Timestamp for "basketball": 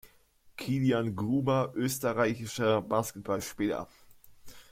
2.81-3.39